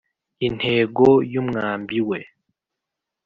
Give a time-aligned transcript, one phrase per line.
[0.47, 2.19] intego y’umwambi we.